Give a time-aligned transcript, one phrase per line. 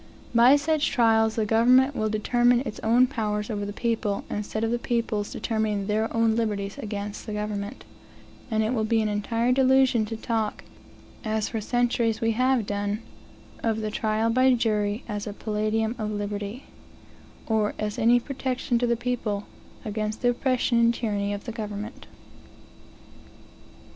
[0.33, 4.71] By such trials the government will determine its own powers over the people, instead of
[4.71, 7.85] the people's determining their own liberties against the government;
[8.49, 10.63] and it will be an entire delusion to talk,
[11.23, 13.03] as for centuries we have done,
[13.61, 16.63] of the trial by jury, as a "palladium of liberty,"
[17.45, 19.45] or as any protection to the people
[19.85, 22.07] against the oppression and tyranny of the government.